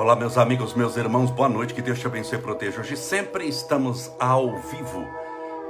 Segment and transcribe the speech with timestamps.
[0.00, 2.80] Olá, meus amigos, meus irmãos, boa noite, que Deus te abençoe e proteja.
[2.80, 5.06] Hoje sempre estamos ao vivo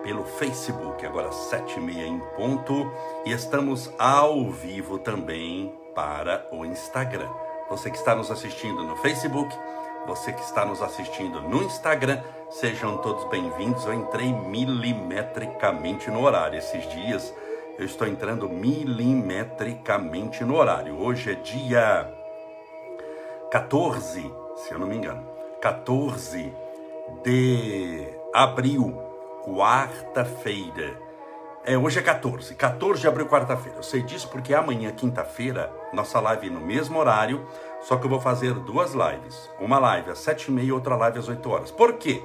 [0.05, 2.89] pelo Facebook, agora sete e meia em ponto,
[3.27, 7.29] e estamos ao vivo também para o Instagram.
[7.71, 9.53] Você que está nos assistindo no Facebook,
[10.07, 13.85] você que está nos assistindo no Instagram, sejam todos bem-vindos.
[13.85, 17.35] Eu entrei milimetricamente no horário esses dias.
[17.77, 21.03] Eu estou entrando milimetricamente no horário.
[21.03, 22.20] Hoje é dia
[23.51, 25.27] 14, se eu não me engano,
[25.61, 26.55] 14
[27.25, 28.97] de abril,
[29.45, 30.97] quarta-feira.
[31.65, 33.79] É, hoje é 14, 14 de abril, quarta-feira.
[33.79, 37.45] Eu sei disso porque amanhã, quinta-feira, nossa live no mesmo horário,
[37.83, 39.51] só que eu vou fazer duas lives.
[39.59, 41.71] Uma live às 7h30 e outra live às 8 horas.
[41.73, 42.23] Por quê?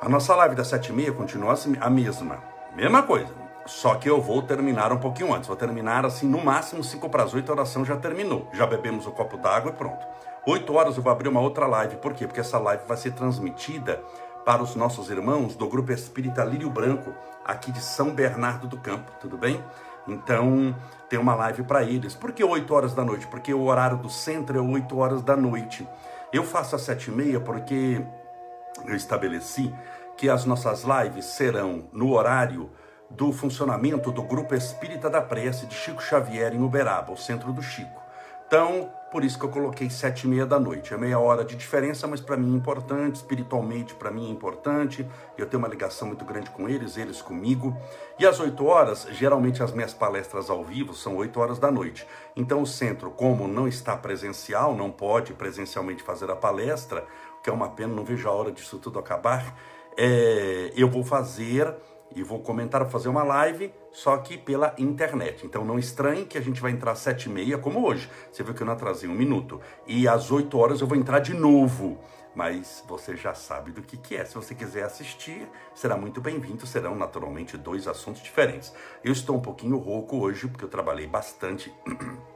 [0.00, 2.42] A nossa live das 7h30 continua a mesma.
[2.74, 3.41] Mesma coisa.
[3.66, 5.46] Só que eu vou terminar um pouquinho antes.
[5.46, 8.48] Vou terminar assim, no máximo 5 para as 8, a oração já terminou.
[8.52, 10.04] Já bebemos o copo d'água e pronto.
[10.46, 11.96] 8 horas eu vou abrir uma outra live.
[11.96, 12.26] Por quê?
[12.26, 14.02] Porque essa live vai ser transmitida
[14.44, 19.12] para os nossos irmãos do Grupo Espírita Lírio Branco, aqui de São Bernardo do Campo,
[19.20, 19.62] tudo bem?
[20.08, 20.74] Então,
[21.08, 22.14] tem uma live para eles.
[22.14, 23.26] Por que 8 horas da noite?
[23.28, 25.86] Porque o horário do centro é 8 horas da noite.
[26.32, 28.04] Eu faço às 7 e meia porque
[28.84, 29.72] eu estabeleci
[30.16, 32.68] que as nossas lives serão no horário
[33.16, 37.62] do funcionamento do Grupo Espírita da Prece de Chico Xavier em Uberaba, o centro do
[37.62, 38.00] Chico.
[38.46, 40.92] Então, por isso que eu coloquei sete e meia da noite.
[40.92, 45.08] É meia hora de diferença, mas para mim é importante, espiritualmente para mim é importante.
[45.38, 47.74] Eu tenho uma ligação muito grande com eles, eles comigo.
[48.18, 52.06] E às oito horas, geralmente as minhas palestras ao vivo são oito horas da noite.
[52.36, 57.06] Então o centro, como não está presencial, não pode presencialmente fazer a palestra,
[57.42, 59.54] que é uma pena, não vejo a hora disso tudo acabar.
[59.96, 61.74] É, eu vou fazer
[62.14, 65.46] e vou comentar, fazer uma live, só que pela internet.
[65.46, 68.08] Então não estranhe que a gente vai entrar às sete e meia, como hoje.
[68.30, 69.60] Você viu que eu não atrasei um minuto.
[69.86, 71.98] E às 8 horas eu vou entrar de novo.
[72.34, 74.24] Mas você já sabe do que, que é.
[74.24, 76.66] Se você quiser assistir, será muito bem-vindo.
[76.66, 78.72] Serão naturalmente dois assuntos diferentes.
[79.04, 81.72] Eu estou um pouquinho rouco hoje, porque eu trabalhei bastante.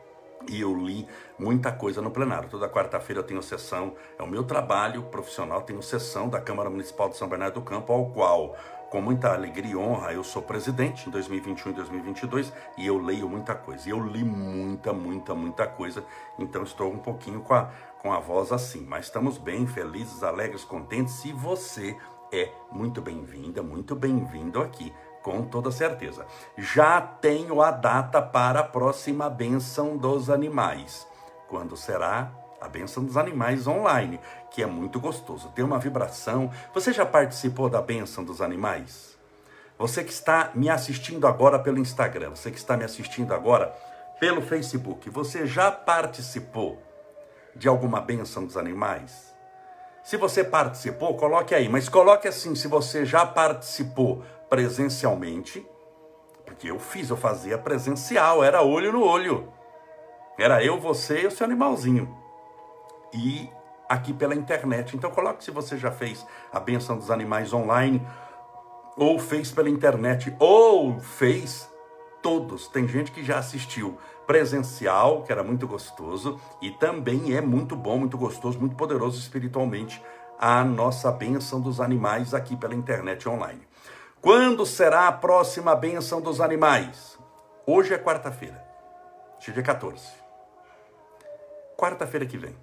[0.48, 1.08] E eu li
[1.38, 2.48] muita coisa no plenário.
[2.48, 7.08] Toda quarta-feira eu tenho sessão, é o meu trabalho profissional, tenho sessão da Câmara Municipal
[7.08, 8.56] de São Bernardo do Campo, ao qual
[8.96, 13.28] com muita alegria e honra, eu sou presidente em 2021 e 2022 e eu leio
[13.28, 13.86] muita coisa.
[13.86, 16.02] E eu li muita, muita, muita coisa,
[16.38, 17.68] então estou um pouquinho com a,
[17.98, 18.86] com a voz assim.
[18.88, 21.94] Mas estamos bem, felizes, alegres, contentes e você
[22.32, 24.90] é muito bem-vinda, muito bem-vindo aqui,
[25.22, 26.24] com toda certeza.
[26.56, 31.06] Já tenho a data para a próxima bênção dos animais.
[31.48, 32.32] Quando será?
[32.58, 34.18] A bênção dos animais online,
[34.56, 35.50] que é muito gostoso.
[35.54, 36.50] Tem uma vibração.
[36.72, 39.14] Você já participou da bênção dos animais?
[39.78, 43.66] Você que está me assistindo agora pelo Instagram, você que está me assistindo agora
[44.18, 46.82] pelo Facebook, você já participou
[47.54, 49.36] de alguma bênção dos animais?
[50.02, 55.66] Se você participou, coloque aí, mas coloque assim, se você já participou presencialmente,
[56.46, 59.52] porque eu fiz, eu fazia presencial, era olho no olho.
[60.38, 62.24] Era eu, você e o seu animalzinho
[63.12, 63.50] e
[63.88, 64.96] aqui pela internet.
[64.96, 68.06] Então coloque se você já fez a benção dos animais online,
[68.96, 71.70] ou fez pela internet, ou fez
[72.22, 72.66] todos.
[72.68, 77.98] Tem gente que já assistiu presencial, que era muito gostoso, e também é muito bom,
[77.98, 80.02] muito gostoso, muito poderoso espiritualmente
[80.38, 83.66] a nossa bênção dos animais aqui pela internet online.
[84.20, 87.18] Quando será a próxima bênção dos animais?
[87.66, 88.62] Hoje é quarta-feira,
[89.38, 90.04] dia 14.
[91.76, 92.56] Quarta-feira que vem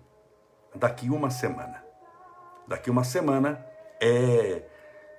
[0.76, 1.84] daqui uma semana.
[2.68, 3.66] Daqui uma semana
[4.02, 4.64] é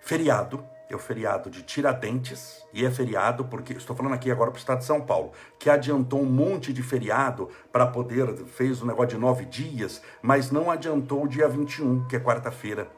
[0.01, 4.59] feriado, é o feriado de Tiradentes, e é feriado porque, estou falando aqui agora para
[4.59, 8.87] o estado de São Paulo, que adiantou um monte de feriado para poder, fez um
[8.87, 12.89] negócio de nove dias, mas não adiantou o dia 21, que é quarta-feira.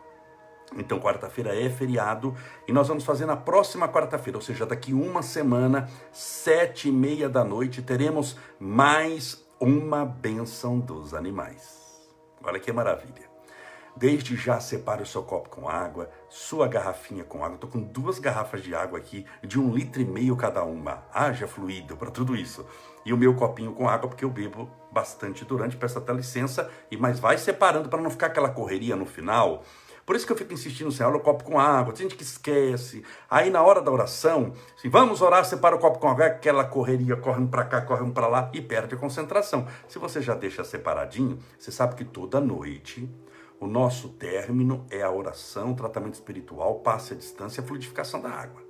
[0.76, 2.34] Então, quarta-feira é feriado
[2.66, 7.28] e nós vamos fazer na próxima quarta-feira, ou seja, daqui uma semana, sete e meia
[7.28, 11.85] da noite, teremos mais uma benção dos animais.
[12.46, 13.28] Olha que maravilha.
[13.96, 17.54] Desde já separe o seu copo com água, sua garrafinha com água.
[17.54, 21.02] Estou com duas garrafas de água aqui, de um litro e meio cada uma.
[21.12, 22.64] Haja fluido para tudo isso.
[23.04, 26.96] E o meu copinho com água, porque eu bebo bastante durante, peço até licença, e
[26.96, 29.64] mas vai separando para não ficar aquela correria no final.
[30.06, 32.22] Por isso que eu fico insistindo, Senhor, olha o copo com água, tem gente que
[32.22, 33.02] esquece.
[33.28, 36.64] Aí na hora da oração, se vamos orar, separa o copo com água, é aquela
[36.64, 39.66] correria, corre um para cá, corre um para lá e perde a concentração.
[39.88, 43.10] Se você já deixa separadinho, você sabe que toda noite
[43.58, 48.65] o nosso término é a oração, tratamento espiritual, passe a distância a fluidificação da água.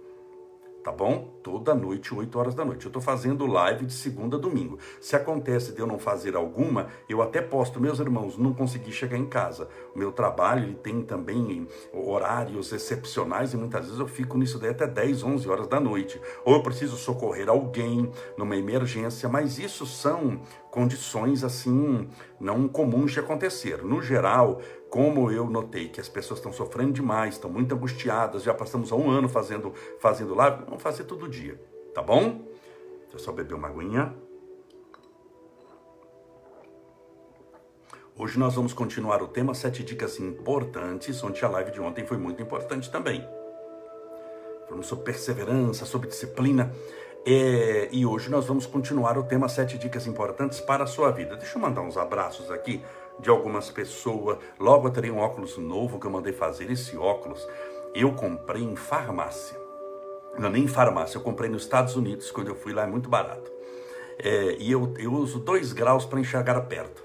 [0.86, 1.40] Tá bom?
[1.42, 2.84] Toda noite, 8 horas da noite.
[2.84, 4.78] Eu estou fazendo live de segunda a domingo.
[5.00, 9.16] Se acontece de eu não fazer alguma, eu até posto, meus irmãos, não consegui chegar
[9.16, 9.68] em casa.
[9.96, 14.86] O meu trabalho tem também horários excepcionais e muitas vezes eu fico nisso daí até
[14.86, 16.20] 10, 11 horas da noite.
[16.44, 18.08] Ou eu preciso socorrer alguém
[18.38, 20.40] numa emergência, mas isso são
[20.76, 22.06] condições assim
[22.38, 23.82] não comuns de acontecer.
[23.82, 28.52] No geral, como eu notei que as pessoas estão sofrendo demais, estão muito angustiadas, já
[28.52, 31.58] passamos há um ano fazendo, fazendo live, vamos fazer todo dia,
[31.94, 32.42] tá bom?
[33.00, 34.14] Deixa eu só beber uma aguinha.
[38.18, 42.18] Hoje nós vamos continuar o tema sete dicas importantes, onde a live de ontem foi
[42.18, 43.26] muito importante também.
[44.66, 46.70] Falamos sobre perseverança, sobre disciplina.
[47.28, 51.34] É, e hoje nós vamos continuar o tema sete dicas importantes para a sua vida.
[51.34, 52.84] Deixa eu mandar uns abraços aqui
[53.18, 54.38] de algumas pessoas.
[54.60, 56.70] Logo eu terei um óculos novo que eu mandei fazer.
[56.70, 57.44] Esse óculos
[57.92, 59.58] eu comprei em farmácia.
[60.38, 63.08] Não, nem em farmácia, eu comprei nos Estados Unidos, quando eu fui lá, é muito
[63.08, 63.50] barato.
[64.20, 67.02] É, e eu, eu uso dois graus para enxergar perto.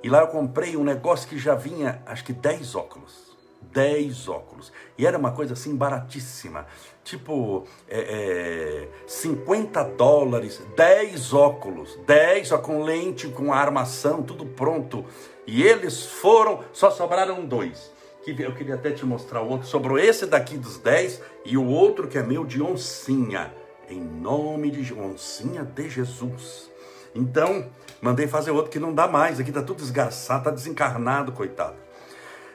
[0.00, 3.35] E lá eu comprei um negócio que já vinha, acho que 10 óculos.
[3.72, 4.72] 10 óculos.
[4.96, 6.66] E era uma coisa assim baratíssima.
[7.04, 11.98] Tipo, é, é, 50 dólares, 10 óculos.
[12.06, 15.04] 10 ó, com lente, com armação, tudo pronto.
[15.46, 17.94] E eles foram, só sobraram dois.
[18.26, 19.68] Eu queria até te mostrar o outro.
[19.68, 23.54] Sobrou esse daqui dos 10 e o outro que é meu de oncinha.
[23.88, 26.68] Em nome de oncinha de Jesus.
[27.14, 27.70] Então,
[28.02, 29.38] mandei fazer outro que não dá mais.
[29.38, 31.75] Aqui tá tudo desgraçado, tá desencarnado, coitado.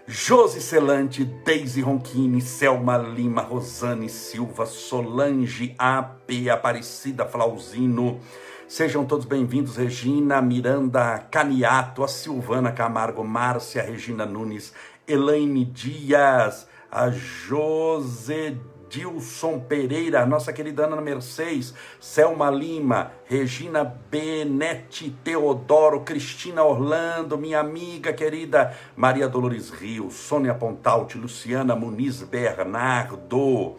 [0.08, 8.20] Josi Celante, Deise Ronquini, Selma Lima, Rosane Silva, Solange AP, Aparecida Flauzino,
[8.68, 14.74] Sejam todos bem-vindos, Regina, Miranda, Caniato, a Silvana Camargo, Márcia, Regina Nunes,
[15.08, 18.58] Elaine Dias, a José
[18.92, 28.12] Dilson Pereira, nossa querida Ana Mercedes, Selma Lima, Regina Benete, Teodoro, Cristina Orlando, minha amiga
[28.12, 33.78] querida Maria Dolores Rios, Sônia Pontalte, Luciana Muniz Bernardo,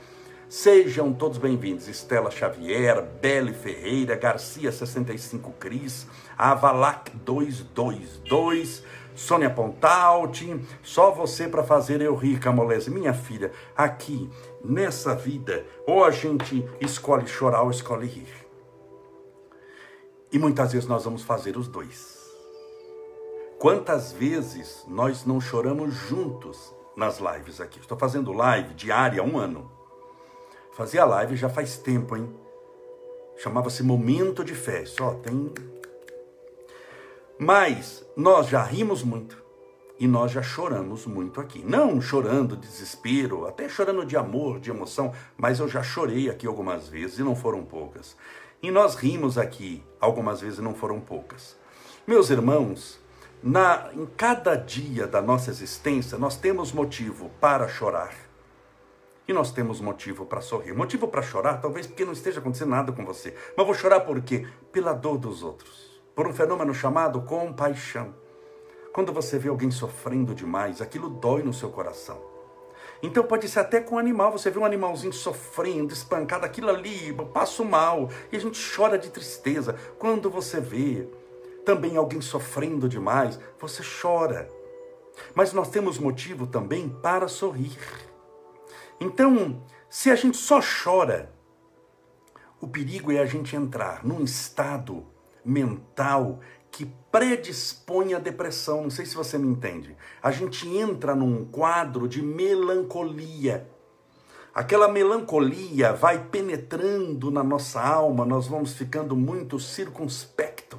[0.48, 1.88] Sejam todos bem-vindos.
[1.88, 6.06] Estela Xavier, Belle Ferreira, Garcia 65 Cris,
[6.36, 12.90] Avalac 222, Sônia Pontalti, só você para fazer eu rir, Camolese.
[12.90, 14.28] Minha filha, aqui
[14.64, 18.28] nessa vida, ou a gente escolhe chorar ou escolhe rir.
[20.30, 22.20] E muitas vezes nós vamos fazer os dois.
[23.58, 27.78] Quantas vezes nós não choramos juntos nas lives aqui?
[27.78, 29.70] Estou fazendo live diária há um ano.
[30.72, 32.34] Fazia live já faz tempo, hein?
[33.36, 34.84] Chamava-se Momento de Fé.
[34.86, 35.52] Só tem.
[37.38, 39.41] Mas nós já rimos muito
[39.98, 41.62] e nós já choramos muito aqui.
[41.64, 46.46] Não chorando de desespero, até chorando de amor, de emoção, mas eu já chorei aqui
[46.46, 48.16] algumas vezes e não foram poucas.
[48.62, 51.56] E nós rimos aqui algumas vezes e não foram poucas.
[52.06, 53.00] Meus irmãos,
[53.42, 58.14] na, em cada dia da nossa existência, nós temos motivo para chorar
[59.26, 60.72] e nós temos motivo para sorrir.
[60.74, 63.34] Motivo para chorar, talvez porque não esteja acontecendo nada com você.
[63.56, 64.46] Mas vou chorar por quê?
[64.70, 66.02] Pela dor dos outros.
[66.14, 68.14] Por um fenômeno chamado compaixão.
[68.92, 72.20] Quando você vê alguém sofrendo demais, aquilo dói no seu coração.
[73.02, 77.12] Então pode ser até com um animal, você vê um animalzinho sofrendo, espancado, aquilo ali,
[77.32, 79.74] passa mal, e a gente chora de tristeza.
[79.98, 81.08] Quando você vê
[81.64, 84.48] também alguém sofrendo demais, você chora.
[85.34, 87.76] Mas nós temos motivo também para sorrir.
[89.00, 91.32] Então, se a gente só chora,
[92.60, 95.04] o perigo é a gente entrar num estado
[95.44, 96.38] mental
[96.72, 98.82] que predispõe à depressão.
[98.82, 99.96] Não sei se você me entende.
[100.20, 103.70] A gente entra num quadro de melancolia.
[104.52, 110.78] Aquela melancolia vai penetrando na nossa alma, nós vamos ficando muito circunspecto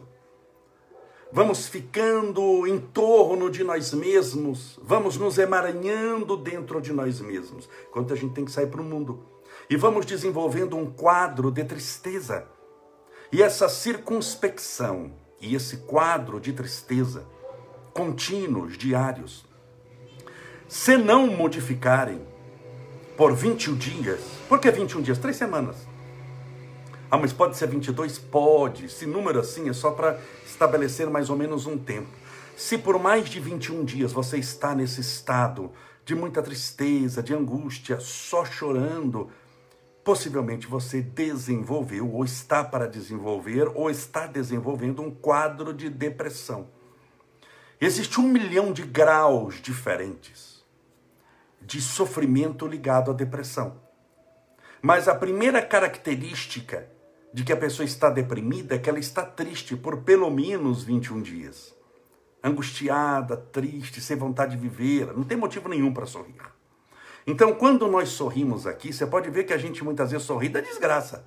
[1.34, 8.14] vamos ficando em torno de nós mesmos, vamos nos emaranhando dentro de nós mesmos, enquanto
[8.14, 9.26] a gente tem que sair para o mundo.
[9.68, 12.48] E vamos desenvolvendo um quadro de tristeza.
[13.32, 15.12] E essa circunspecção
[15.44, 17.26] e esse quadro de tristeza,
[17.94, 19.46] contínuos, diários,
[20.70, 22.22] se não modificarem
[23.18, 25.18] por 21 dias, por que 21 dias?
[25.18, 25.76] Três semanas.
[27.12, 28.18] Ah, mas pode ser 22?
[28.18, 28.86] Pode.
[28.86, 32.10] Esse número assim é só para estabelecer mais ou menos um tempo.
[32.56, 35.72] Se por mais de 21 dias você está nesse estado
[36.06, 39.30] de muita tristeza, de angústia, só chorando,
[40.04, 46.68] possivelmente você desenvolveu, ou está para desenvolver, ou está desenvolvendo um quadro de depressão.
[47.80, 50.54] Existe um milhão de graus diferentes
[51.66, 53.82] de sofrimento ligado à depressão.
[54.82, 56.90] Mas a primeira característica
[57.34, 61.22] de que a pessoa está deprimida é que ela está triste por pelo menos 21
[61.22, 61.74] dias.
[62.44, 66.42] Angustiada, triste, sem vontade de viver, não tem motivo nenhum para sorrir.
[67.26, 70.60] Então, quando nós sorrimos aqui, você pode ver que a gente muitas vezes sorri da
[70.60, 71.24] desgraça.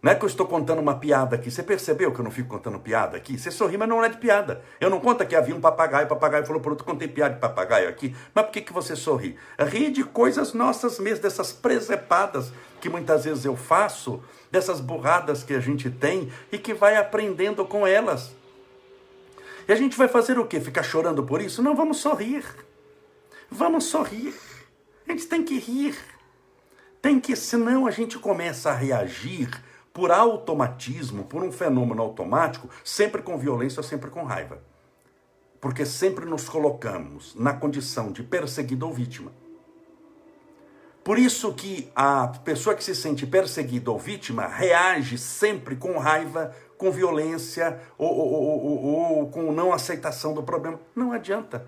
[0.00, 1.50] Não é que eu estou contando uma piada aqui.
[1.50, 3.36] Você percebeu que eu não fico contando piada aqui?
[3.36, 4.62] Você sorri, mas não é de piada.
[4.80, 7.40] Eu não conto que havia um papagaio, o papagaio falou por outro, contei piada de
[7.40, 8.14] papagaio aqui.
[8.32, 9.36] Mas por que, que você sorri?
[9.58, 14.22] Ri de coisas nossas mesmo, dessas presepadas que muitas vezes eu faço,
[14.52, 18.30] dessas burradas que a gente tem e que vai aprendendo com elas.
[19.66, 20.60] E a gente vai fazer o quê?
[20.60, 21.60] Ficar chorando por isso?
[21.60, 22.44] Não, vamos sorrir.
[23.50, 24.32] Vamos sorrir.
[25.08, 25.96] A gente tem que rir.
[27.00, 29.48] Tem que, senão a gente começa a reagir
[29.92, 34.60] por automatismo, por um fenômeno automático, sempre com violência, sempre com raiva.
[35.60, 39.32] Porque sempre nos colocamos na condição de perseguido ou vítima.
[41.02, 46.54] Por isso que a pessoa que se sente perseguida ou vítima reage sempre com raiva,
[46.76, 50.78] com violência ou, ou, ou, ou com não aceitação do problema.
[50.94, 51.66] Não adianta.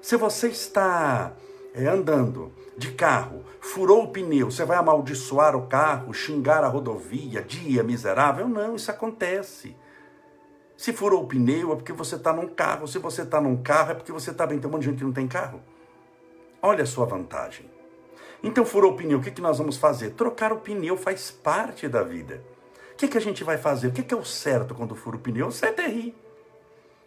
[0.00, 1.34] Se você está
[1.78, 7.40] é, andando de carro, furou o pneu, você vai amaldiçoar o carro, xingar a rodovia,
[7.42, 8.48] dia miserável?
[8.48, 9.76] Não, isso acontece.
[10.76, 13.92] Se furou o pneu é porque você está num carro, se você está num carro
[13.92, 14.58] é porque você está bem.
[14.58, 15.60] Tem um monte de gente que não tem carro.
[16.60, 17.70] Olha a sua vantagem.
[18.42, 20.10] Então furou o pneu, o que, que nós vamos fazer?
[20.10, 22.42] Trocar o pneu faz parte da vida.
[22.92, 23.88] O que, que a gente vai fazer?
[23.88, 25.48] O que, que é o certo quando fura o pneu?
[25.48, 26.16] O certo é rir.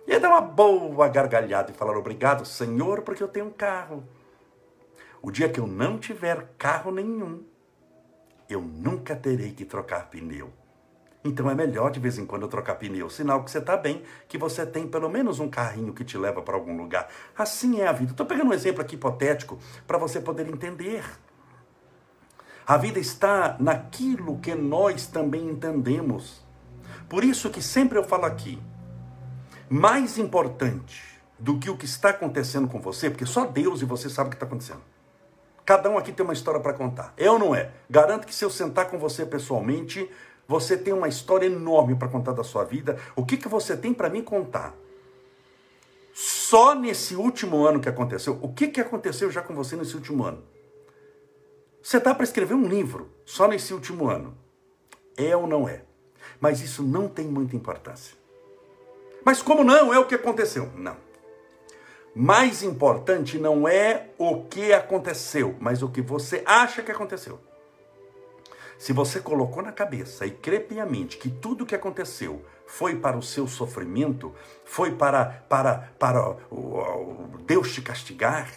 [0.08, 4.04] E é dar uma boa gargalhada e falar obrigado, Senhor, porque eu tenho um carro.
[5.22, 7.44] O dia que eu não tiver carro nenhum,
[8.50, 10.52] eu nunca terei que trocar pneu.
[11.24, 14.38] Então é melhor de vez em quando trocar pneu, sinal que você está bem, que
[14.38, 17.08] você tem pelo menos um carrinho que te leva para algum lugar.
[17.38, 18.12] Assim é a vida.
[18.12, 21.04] Estou pegando um exemplo aqui hipotético para você poder entender.
[22.66, 26.44] A vida está naquilo que nós também entendemos.
[27.08, 28.60] Por isso que sempre eu falo aqui,
[29.70, 34.10] mais importante do que o que está acontecendo com você, porque só Deus e você
[34.10, 34.91] sabe o que está acontecendo.
[35.66, 37.14] Cada um aqui tem uma história para contar.
[37.20, 37.72] Ou não é?
[37.90, 40.10] Garanto que se eu sentar com você pessoalmente,
[40.48, 42.98] você tem uma história enorme para contar da sua vida.
[43.16, 44.76] O que, que você tem para me contar?
[46.14, 48.38] Só nesse último ano que aconteceu.
[48.42, 50.44] O que, que aconteceu já com você nesse último ano?
[51.82, 54.38] Você está para escrever um livro só nesse último ano.
[55.18, 55.84] É ou não é?
[56.40, 58.16] Mas isso não tem muita importância.
[59.24, 59.94] Mas como não?
[59.94, 60.70] É o que aconteceu.
[60.76, 60.98] Não.
[62.14, 67.40] Mais importante não é o que aconteceu, mas o que você acha que aconteceu.
[68.78, 73.18] Se você colocou na cabeça e crê piamente que tudo o que aconteceu foi para
[73.18, 74.34] o seu sofrimento,
[74.66, 78.52] foi para, para, para o, Deus te castigar,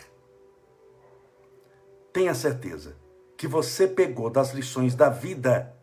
[2.12, 2.96] tenha certeza
[3.37, 5.75] que você pegou das lições da vida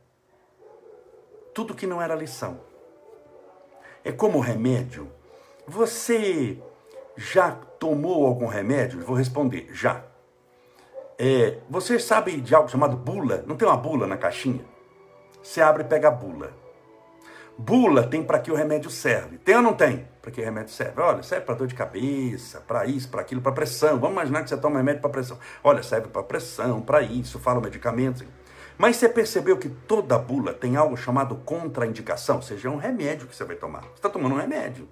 [1.54, 2.62] tudo que não era lição.
[4.04, 5.12] É como remédio.
[5.68, 6.62] Você
[7.22, 9.00] já tomou algum remédio?
[9.06, 10.04] Vou responder, já.
[11.18, 13.44] É, você sabe de algo chamado bula?
[13.46, 14.66] Não tem uma bula na caixinha?
[15.42, 16.52] Você abre e pega a bula.
[17.58, 19.38] Bula tem para que o remédio serve.
[19.38, 20.08] Tem ou não tem?
[20.20, 21.00] Para que o remédio serve?
[21.00, 24.00] Olha, serve para dor de cabeça, para isso, para aquilo, para pressão.
[24.00, 25.38] Vamos imaginar que você toma remédio para pressão.
[25.64, 28.26] Olha, serve para pressão, para isso, fala o medicamento.
[28.78, 32.38] Mas você percebeu que toda bula tem algo chamado contraindicação?
[32.38, 33.82] Ou seja, é um remédio que você vai tomar.
[33.82, 34.88] Você está tomando um remédio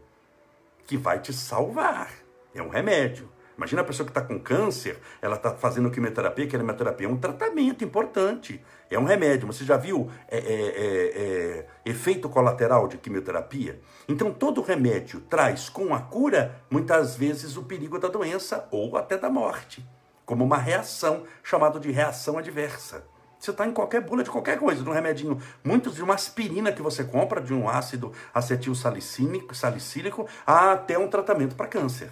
[0.89, 2.09] que vai te salvar.
[2.51, 3.29] É um remédio.
[3.55, 7.09] Imagina a pessoa que está com câncer, ela está fazendo quimioterapia, que a quimioterapia é
[7.09, 9.45] um tratamento importante, é um remédio.
[9.45, 13.79] Você já viu é, é, é, é, efeito colateral de quimioterapia?
[14.07, 19.15] Então, todo remédio traz com a cura, muitas vezes, o perigo da doença ou até
[19.15, 19.87] da morte,
[20.25, 23.03] como uma reação, chamada de reação adversa.
[23.39, 26.73] Você está em qualquer bula de qualquer coisa, de um remedinho, muitos de uma aspirina
[26.73, 32.11] que você compra, de um ácido acetil salicílico, até um tratamento para câncer.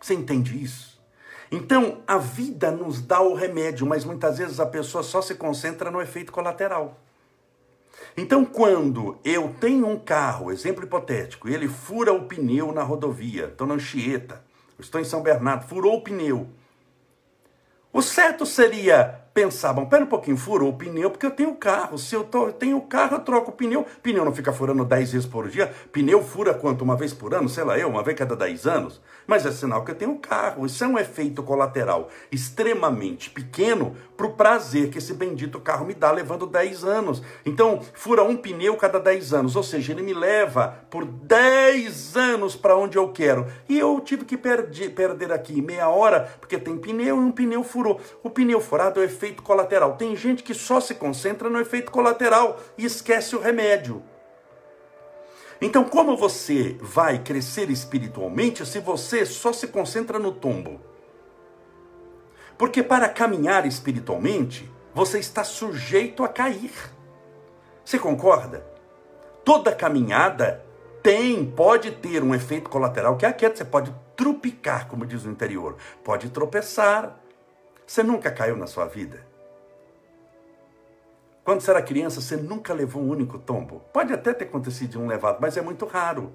[0.00, 1.00] Você entende isso?
[1.52, 5.90] Então, a vida nos dá o remédio, mas muitas vezes a pessoa só se concentra
[5.90, 6.98] no efeito colateral.
[8.16, 13.46] Então, quando eu tenho um carro, exemplo hipotético, e ele fura o pneu na rodovia,
[13.46, 14.42] estou na Anchieta,
[14.78, 16.48] estou em São Bernardo, furou o pneu.
[17.92, 21.98] O certo seria pensar, bom, pera um pouquinho, furou o pneu porque eu tenho carro.
[21.98, 23.86] Se eu, tô, eu tenho carro, eu troco o pneu.
[24.02, 25.72] Pneu não fica furando 10 vezes por dia.
[25.92, 26.82] Pneu fura quanto?
[26.82, 27.48] Uma vez por ano?
[27.48, 29.00] Sei lá eu, uma vez cada 10 anos.
[29.26, 30.66] Mas é sinal que eu tenho carro.
[30.66, 35.94] Isso é um efeito colateral extremamente pequeno para o prazer que esse bendito carro me
[35.94, 37.22] dá levando 10 anos.
[37.46, 39.56] Então, fura um pneu cada 10 anos.
[39.56, 43.46] Ou seja, ele me leva por 10 anos para onde eu quero.
[43.68, 47.62] E eu tive que perder, perder aqui meia hora porque tem pneu e um pneu
[47.62, 48.00] furou.
[48.22, 49.96] O pneu furado é efeito efeito colateral.
[49.96, 54.02] Tem gente que só se concentra no efeito colateral e esquece o remédio.
[55.60, 60.80] Então, como você vai crescer espiritualmente se você só se concentra no tombo?
[62.58, 66.72] Porque para caminhar espiritualmente, você está sujeito a cair.
[67.84, 68.66] Você concorda?
[69.44, 70.64] Toda caminhada
[71.02, 73.56] tem, pode ter um efeito colateral que é queda.
[73.56, 77.19] Você pode trupicar, como diz o interior, pode tropeçar.
[77.90, 79.18] Você nunca caiu na sua vida?
[81.42, 83.80] Quando você era criança, você nunca levou um único tombo?
[83.92, 86.32] Pode até ter acontecido um levado, mas é muito raro.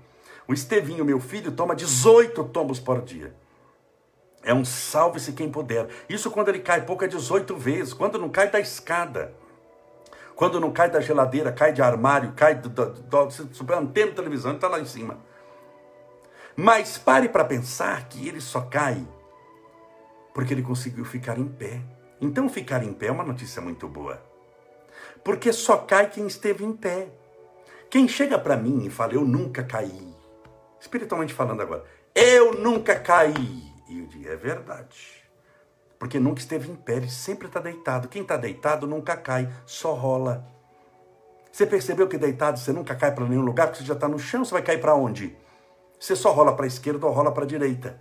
[0.50, 3.34] O Estevinho, meu filho, toma 18 tombos por dia.
[4.44, 5.88] É um salve-se quem puder.
[6.10, 7.94] Isso quando ele cai pouco é 18 vezes.
[7.94, 9.34] Quando não cai da escada.
[10.36, 14.16] Quando não cai da geladeira, cai de armário, cai do, do, do, do antena de
[14.18, 15.20] televisão, está lá em cima.
[16.54, 19.08] Mas pare para pensar que ele só cai
[20.36, 21.82] porque ele conseguiu ficar em pé.
[22.20, 24.22] Então ficar em pé é uma notícia muito boa.
[25.24, 27.08] Porque só cai quem esteve em pé.
[27.90, 30.14] Quem chega para mim e fala, eu nunca caí,
[30.78, 33.64] espiritualmente falando agora, eu nunca caí.
[33.88, 35.24] E eu digo, é verdade.
[35.98, 38.10] Porque nunca esteve em pé, ele sempre está deitado.
[38.10, 40.46] Quem está deitado nunca cai, só rola.
[41.50, 44.20] Você percebeu que deitado você nunca cai para nenhum lugar, porque você já está no
[44.20, 45.34] chão, você vai cair para onde?
[45.98, 47.98] Você só rola para a esquerda ou rola para a direita.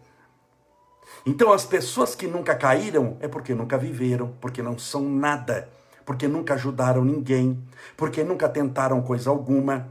[1.26, 5.68] Então as pessoas que nunca caíram é porque nunca viveram, porque não são nada,
[6.04, 7.62] porque nunca ajudaram ninguém,
[7.96, 9.88] porque nunca tentaram coisa alguma.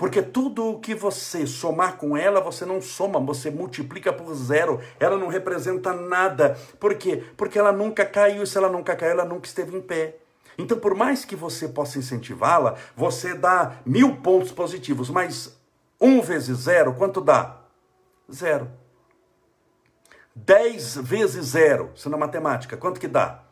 [0.00, 4.80] Porque tudo o que você somar com ela, você não soma, você multiplica por zero.
[4.98, 6.56] Ela não representa nada.
[6.78, 7.22] Por quê?
[7.36, 8.46] Porque ela nunca caiu.
[8.46, 10.16] Se ela nunca caiu, ela nunca esteve em pé.
[10.56, 15.54] Então, por mais que você possa incentivá-la, você dá mil pontos positivos, mas
[16.00, 17.60] um vezes zero, quanto dá?
[18.32, 18.79] Zero.
[20.44, 23.42] Dez vezes zero, isso na matemática, quanto que dá?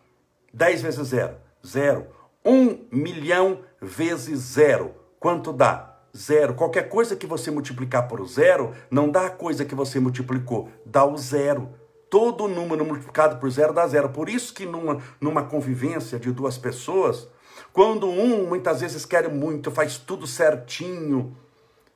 [0.52, 2.06] Dez vezes zero, zero.
[2.44, 5.88] Um milhão vezes zero, quanto dá?
[6.16, 6.54] zero.
[6.54, 11.04] Qualquer coisa que você multiplicar por zero, não dá a coisa que você multiplicou, dá
[11.04, 11.68] o zero.
[12.10, 14.08] Todo número multiplicado por zero dá zero.
[14.08, 17.28] Por isso que numa, numa convivência de duas pessoas,
[17.72, 21.36] quando um muitas vezes quer muito, faz tudo certinho.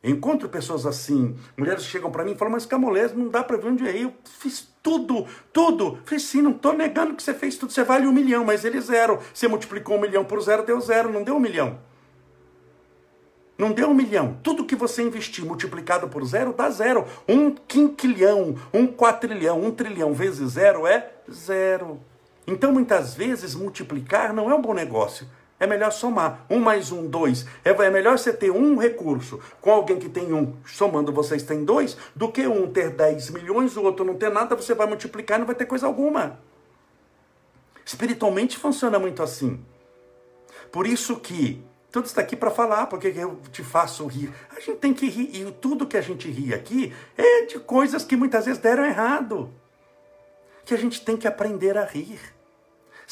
[0.04, 3.68] Encontro pessoas assim, mulheres chegam para mim e falam, mas Camolés, não dá para ver
[3.68, 4.02] onde é.
[4.02, 5.98] Eu fiz tudo, tudo.
[6.04, 7.72] Falei, sim, não estou negando que você fez tudo.
[7.72, 9.20] Você vale um milhão, mas ele zero.
[9.32, 11.78] Você multiplicou um milhão por zero, deu zero, não deu um milhão.
[13.56, 14.36] Não deu um milhão.
[14.42, 17.06] Tudo que você investir multiplicado por zero dá zero.
[17.28, 22.00] Um quinquilhão, um quatrilhão, um trilhão vezes zero é zero.
[22.44, 25.28] Então, muitas vezes, multiplicar não é um bom negócio.
[25.62, 26.44] É melhor somar.
[26.50, 27.46] Um mais um, dois.
[27.64, 31.64] É, é melhor você ter um recurso com alguém que tem um, somando vocês têm
[31.64, 35.36] dois, do que um ter 10 milhões, o outro não ter nada, você vai multiplicar
[35.36, 36.40] e não vai ter coisa alguma.
[37.84, 39.64] Espiritualmente funciona muito assim.
[40.72, 44.34] Por isso que tudo está aqui para falar, porque eu te faço rir.
[44.56, 48.04] A gente tem que rir, e tudo que a gente ri aqui é de coisas
[48.04, 49.48] que muitas vezes deram errado.
[50.64, 52.18] Que a gente tem que aprender a rir.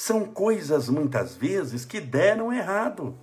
[0.00, 3.14] São coisas, muitas vezes, que deram errado.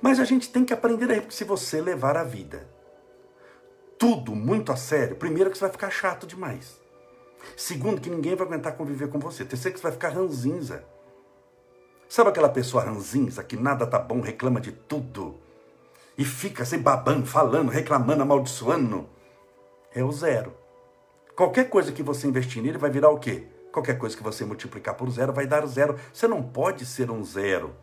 [0.00, 2.66] Mas a gente tem que aprender a rir, porque se você levar a vida
[3.98, 6.80] tudo muito a sério, primeiro que você vai ficar chato demais.
[7.58, 9.44] Segundo, que ninguém vai aguentar conviver com você.
[9.44, 10.82] Terceiro, que você vai ficar ranzinza.
[12.08, 15.40] Sabe aquela pessoa ranzinza que nada tá bom, reclama de tudo
[16.16, 19.06] e fica sem babando, falando, reclamando, amaldiçoando?
[19.94, 20.54] É o zero.
[21.36, 23.51] Qualquer coisa que você investir nele vai virar o quê?
[23.72, 25.98] Qualquer coisa que você multiplicar por zero vai dar zero.
[26.12, 27.74] Você não pode ser um zero.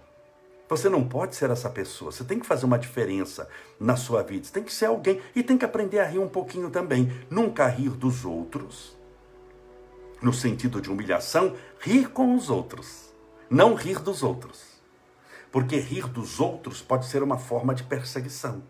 [0.70, 2.12] Você não pode ser essa pessoa.
[2.12, 3.50] Você tem que fazer uma diferença
[3.80, 4.46] na sua vida.
[4.46, 7.12] Você tem que ser alguém e tem que aprender a rir um pouquinho também.
[7.30, 8.96] Nunca rir dos outros,
[10.22, 13.10] no sentido de humilhação, rir com os outros
[13.50, 14.80] não rir dos outros.
[15.52, 18.62] Porque rir dos outros pode ser uma forma de perseguição.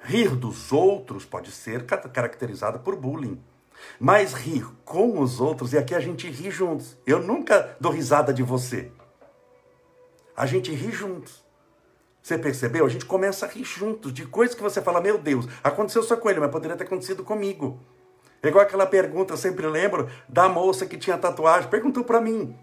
[0.00, 3.42] Rir dos outros pode ser caracterizado por bullying.
[3.98, 6.96] Mas rir com os outros, e aqui a gente ri juntos.
[7.06, 8.90] Eu nunca dou risada de você.
[10.36, 11.44] A gente ri juntos.
[12.22, 12.84] Você percebeu?
[12.84, 16.16] A gente começa a rir juntos de coisas que você fala, meu Deus, aconteceu só
[16.16, 17.80] com ele, mas poderia ter acontecido comigo.
[18.42, 22.56] É igual aquela pergunta, eu sempre lembro, da moça que tinha tatuagem, perguntou para mim,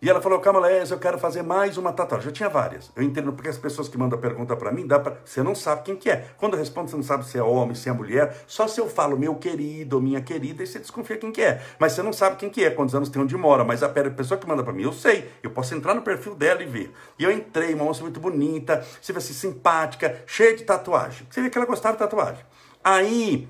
[0.00, 2.26] e ela falou, Camalés, eu quero fazer mais uma tatuagem.
[2.26, 2.92] Já tinha várias.
[2.94, 5.16] Eu entendo porque as pessoas que mandam pergunta para mim, dá pra...
[5.24, 6.28] você não sabe quem que é.
[6.36, 8.44] Quando eu respondo, você não sabe se é homem, se é mulher.
[8.46, 11.60] Só se eu falo meu querido, minha querida, e você desconfia quem que é.
[11.80, 13.64] Mas você não sabe quem que é, quantos anos tem, onde mora.
[13.64, 15.28] Mas a pessoa que manda para mim, eu sei.
[15.42, 16.94] Eu posso entrar no perfil dela e ver.
[17.18, 21.26] E eu entrei, uma moça muito bonita, você vê assim, simpática, cheia de tatuagem.
[21.28, 22.44] Você vê que ela gostava de tatuagem.
[22.84, 23.48] Aí,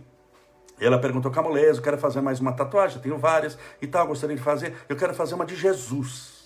[0.81, 4.43] ela perguntou, Camolés, eu quero fazer mais uma tatuagem, tenho várias e tal, gostaria de
[4.43, 4.73] fazer.
[4.89, 6.38] Eu quero fazer uma de Jesus.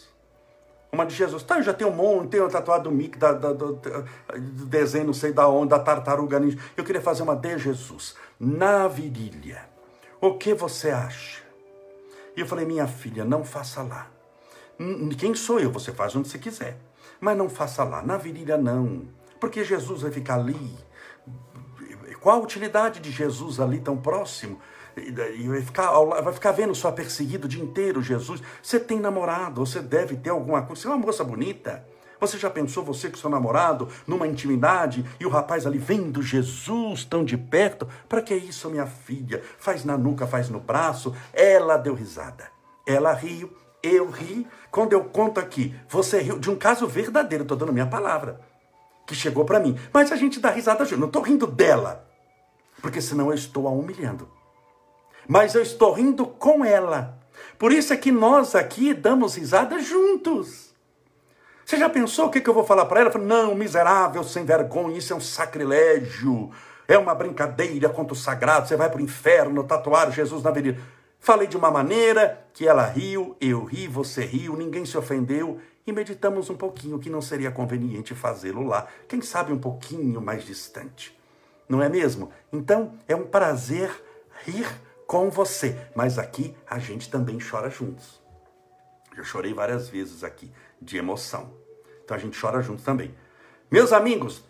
[0.93, 1.43] Uma de Jesus.
[1.43, 5.07] Tá, eu já tenho um monte, tenho tatuado do Mickey, da, da, do, do desenho,
[5.07, 6.59] não sei da onde, da tartaruga ninja.
[6.77, 9.69] Eu queria fazer uma de Jesus, na virilha.
[10.21, 11.43] O que você acha?
[12.37, 14.11] E eu falei, minha filha, não faça lá.
[15.17, 15.71] Quem sou eu?
[15.73, 16.77] Você faz onde você quiser.
[17.19, 19.09] Mas não faça lá, na virilha não.
[19.41, 20.77] Porque Jesus vai ficar ali
[22.23, 24.61] qual a utilidade de Jesus ali tão próximo?
[24.97, 28.43] E vai ficar, vai ficar vendo só perseguido o dia inteiro, Jesus.
[28.63, 30.83] Você tem namorado, você deve ter alguma coisa.
[30.83, 31.87] Você é uma moça bonita.
[32.21, 37.05] Você já pensou, você com seu namorado, numa intimidade, e o rapaz ali vendo Jesus
[37.05, 37.89] tão de perto?
[38.09, 39.43] Para que isso, minha filha?
[39.59, 41.15] Faz na nuca, faz no braço.
[41.33, 42.47] Ela deu risada.
[42.87, 43.51] Ela riu,
[43.83, 44.47] eu ri.
[44.71, 48.41] Quando eu conto aqui, você riu de um caso verdadeiro, estou dando minha palavra,
[49.05, 49.77] que chegou para mim.
[49.93, 51.01] Mas a gente dá risada junto.
[51.01, 52.13] Não estou rindo dela
[52.83, 54.29] porque senão eu estou a humilhando.
[55.29, 57.19] Mas eu estou rindo com ela.
[57.59, 60.73] Por isso é que nós aqui damos risada juntos.
[61.65, 63.11] Você já pensou o que, eu vou falar para ela?
[63.11, 66.51] Falo, não, miserável, sem vergonha, isso é um sacrilégio.
[66.89, 68.69] É uma brincadeira contra o sagrado.
[68.69, 70.81] Você vai para o inferno tatuar Jesus na avenida.
[71.21, 75.93] Falei de uma maneira que ela riu, eu ri, você riu, ninguém se ofendeu e
[75.93, 81.17] meditamos um pouquinho que não seria conveniente fazê-lo lá, quem sabe um pouquinho mais distante
[81.73, 82.31] não é mesmo?
[82.53, 83.91] Então é um prazer
[84.45, 84.67] rir
[85.07, 88.21] com você, mas aqui a gente também chora juntos.
[89.17, 91.53] Eu chorei várias vezes aqui de emoção.
[92.05, 93.15] Então a gente chora juntos também.
[93.71, 94.43] Meus amigos,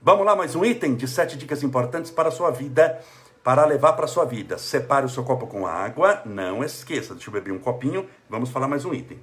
[0.00, 3.02] vamos lá mais um item de sete dicas importantes para a sua vida,
[3.42, 4.58] para levar para a sua vida.
[4.58, 7.14] Separe o seu copo com água, não esqueça.
[7.14, 8.08] Deixa eu beber um copinho.
[8.28, 9.20] Vamos falar mais um item.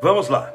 [0.00, 0.54] Vamos lá.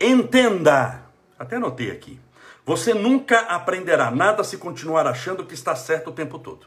[0.00, 1.04] Entenda,
[1.38, 2.25] até anotei aqui.
[2.66, 6.66] Você nunca aprenderá nada se continuar achando que está certo o tempo todo.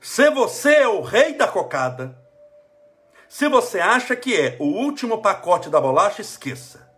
[0.00, 2.18] Se você é o rei da cocada,
[3.28, 6.90] se você acha que é o último pacote da bolacha, esqueça.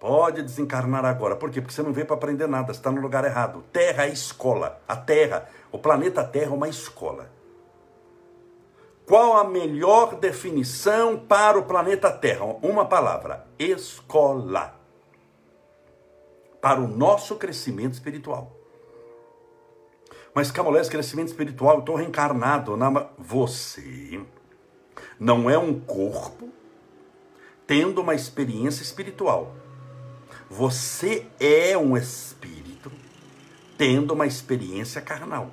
[0.00, 1.36] Pode desencarnar agora.
[1.36, 1.60] Por quê?
[1.60, 3.62] Porque você não veio para aprender nada, você está no lugar errado.
[3.70, 4.80] Terra é escola.
[4.88, 7.30] A Terra, o planeta Terra é uma escola.
[9.04, 12.44] Qual a melhor definição para o planeta Terra?
[12.62, 14.77] Uma palavra: escola.
[16.60, 18.56] Para o nosso crescimento espiritual.
[20.34, 22.76] Mas Camolés, crescimento espiritual, eu estou reencarnado.
[22.76, 23.08] Na...
[23.18, 24.20] Você
[25.18, 26.48] não é um corpo
[27.66, 29.54] tendo uma experiência espiritual.
[30.48, 32.90] Você é um espírito
[33.76, 35.50] tendo uma experiência carnal.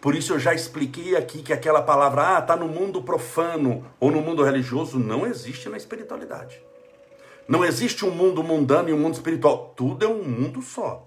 [0.00, 4.10] Por isso eu já expliquei aqui que aquela palavra, ah, está no mundo profano ou
[4.10, 6.60] no mundo religioso, não existe na espiritualidade.
[7.46, 9.74] Não existe um mundo mundano e um mundo espiritual.
[9.76, 11.06] Tudo é um mundo só.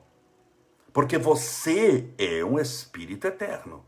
[0.94, 3.84] Porque você é um espírito eterno.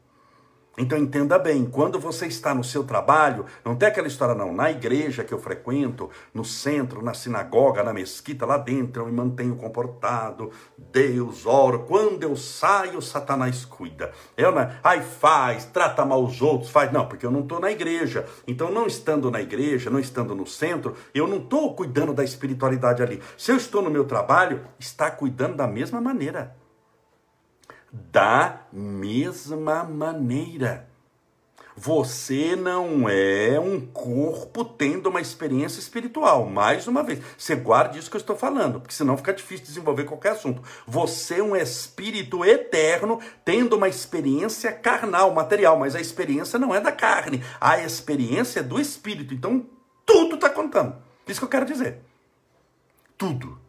[0.81, 4.71] Então entenda bem, quando você está no seu trabalho, não tem aquela história não, na
[4.71, 9.57] igreja que eu frequento, no centro, na sinagoga, na mesquita, lá dentro eu me mantenho
[9.57, 14.13] comportado, Deus oro, quando eu saio, Satanás cuida.
[14.37, 17.69] Eu não, ai faz, trata mal os outros, faz, não, porque eu não estou na
[17.69, 18.25] igreja.
[18.47, 23.03] Então não estando na igreja, não estando no centro, eu não estou cuidando da espiritualidade
[23.03, 23.21] ali.
[23.37, 26.57] Se eu estou no meu trabalho, está cuidando da mesma maneira
[27.91, 30.89] da mesma maneira.
[31.81, 36.45] Você não é um corpo tendo uma experiência espiritual.
[36.45, 40.03] Mais uma vez, você guarde isso que eu estou falando, porque senão fica difícil desenvolver
[40.03, 40.61] qualquer assunto.
[40.85, 46.81] Você é um espírito eterno tendo uma experiência carnal, material, mas a experiência não é
[46.81, 49.33] da carne, a experiência é do espírito.
[49.33, 49.65] Então,
[50.05, 50.97] tudo está contando.
[51.25, 52.01] Isso que eu quero dizer.
[53.17, 53.68] Tudo.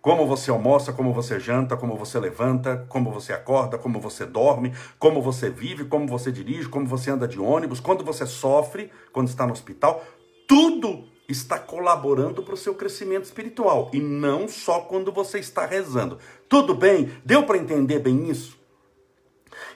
[0.00, 4.72] Como você almoça, como você janta, como você levanta, como você acorda, como você dorme,
[4.98, 9.28] como você vive, como você dirige, como você anda de ônibus, quando você sofre, quando
[9.28, 10.04] está no hospital,
[10.46, 16.18] tudo está colaborando para o seu crescimento espiritual e não só quando você está rezando.
[16.48, 17.12] Tudo bem?
[17.24, 18.56] Deu para entender bem isso?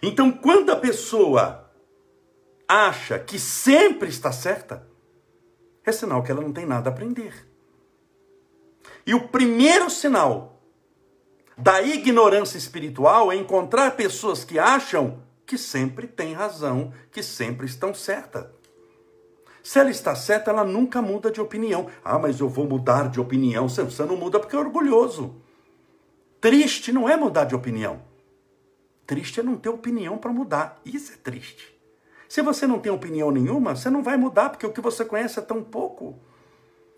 [0.00, 1.70] Então, quando a pessoa
[2.66, 4.86] acha que sempre está certa,
[5.84, 7.51] é sinal que ela não tem nada a aprender.
[9.06, 10.60] E o primeiro sinal
[11.56, 17.92] da ignorância espiritual é encontrar pessoas que acham que sempre têm razão, que sempre estão
[17.92, 18.46] certas.
[19.62, 21.88] Se ela está certa, ela nunca muda de opinião.
[22.04, 23.68] Ah, mas eu vou mudar de opinião.
[23.68, 25.36] Você não muda porque é orgulhoso.
[26.40, 28.02] Triste não é mudar de opinião.
[29.06, 30.80] Triste é não ter opinião para mudar.
[30.84, 31.72] Isso é triste.
[32.28, 35.38] Se você não tem opinião nenhuma, você não vai mudar, porque o que você conhece
[35.38, 36.18] é tão pouco.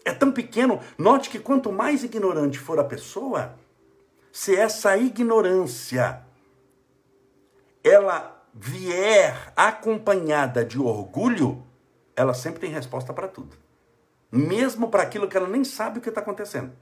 [0.05, 0.81] É tão pequeno.
[0.99, 3.55] Note que quanto mais ignorante for a pessoa,
[4.31, 6.23] se essa ignorância
[7.83, 11.63] ela vier acompanhada de orgulho,
[12.15, 13.57] ela sempre tem resposta para tudo.
[14.31, 16.73] Mesmo para aquilo que ela nem sabe o que está acontecendo.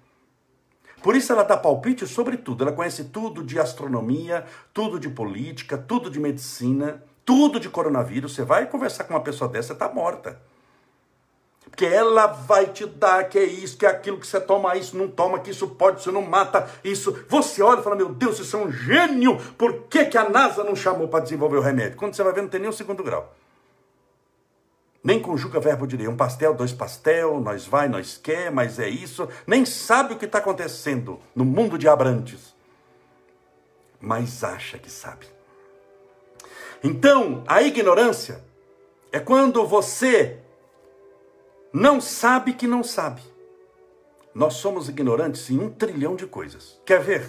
[1.02, 2.62] Por isso ela dá palpite sobre tudo.
[2.62, 8.34] Ela conhece tudo de astronomia, tudo de política, tudo de medicina, tudo de coronavírus.
[8.34, 10.40] Você vai conversar com uma pessoa dessa, você está morta.
[11.70, 14.96] Porque ela vai te dar que é isso, que é aquilo, que você toma isso,
[14.96, 17.24] não toma, que isso pode, isso não mata, isso.
[17.28, 19.38] Você olha e fala, meu Deus, isso é um gênio.
[19.56, 21.96] Por que, que a NASA não chamou para desenvolver o remédio?
[21.96, 23.34] Quando você vai ver, não tem nem o segundo grau.
[25.02, 26.10] Nem conjuga verbo direito.
[26.10, 29.28] Um pastel, dois pastel, nós vai, nós quer, mas é isso.
[29.46, 32.54] Nem sabe o que está acontecendo no mundo de Abrantes.
[33.98, 35.26] Mas acha que sabe.
[36.84, 38.44] Então, a ignorância
[39.10, 40.41] é quando você
[41.72, 43.22] não sabe que não sabe.
[44.34, 46.80] Nós somos ignorantes em um trilhão de coisas.
[46.84, 47.26] Quer ver?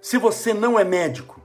[0.00, 1.40] Se você não é médico,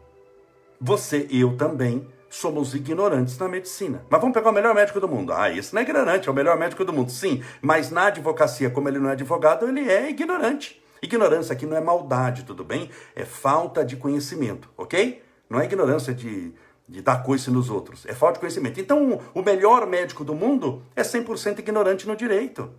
[0.79, 4.05] você e eu também somos ignorantes na medicina.
[4.09, 5.33] Mas vamos pegar o melhor médico do mundo.
[5.33, 7.11] Ah, esse não é ignorante, é o melhor médico do mundo.
[7.11, 10.81] Sim, mas na advocacia, como ele não é advogado, ele é ignorante.
[11.01, 12.89] Ignorância aqui não é maldade, tudo bem?
[13.15, 15.21] É falta de conhecimento, ok?
[15.49, 16.53] Não é ignorância de
[16.87, 18.05] de dar coice nos outros.
[18.05, 18.79] É falta de conhecimento.
[18.79, 22.71] Então, o melhor médico do mundo é 100% ignorante no direito.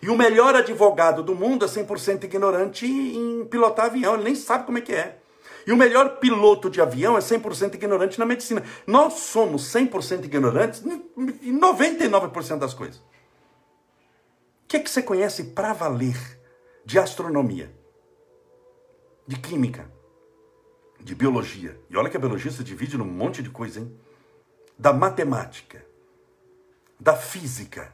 [0.00, 4.14] E o melhor advogado do mundo é 100% ignorante em pilotar avião.
[4.14, 5.18] Ele nem sabe como é que é.
[5.66, 8.64] E o melhor piloto de avião é 100% ignorante na medicina.
[8.86, 12.96] Nós somos 100% ignorantes em 99% das coisas.
[12.96, 13.02] O
[14.66, 16.16] que, é que você conhece para valer
[16.84, 17.72] de astronomia?
[19.26, 19.88] De química?
[21.02, 21.78] De biologia.
[21.90, 23.92] E olha que a biologia se divide num monte de coisa, hein?
[24.78, 25.84] Da matemática,
[26.98, 27.92] da física.